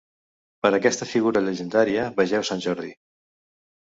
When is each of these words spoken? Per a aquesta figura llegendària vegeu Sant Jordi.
Per 0.65 0.69
a 0.71 0.77
aquesta 0.77 1.07
figura 1.09 1.43
llegendària 1.49 2.07
vegeu 2.21 2.45
Sant 2.51 2.63
Jordi. 2.69 2.89